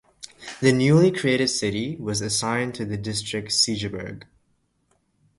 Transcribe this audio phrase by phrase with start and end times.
[0.61, 4.23] The newly created city was assigned to the district Segeberg.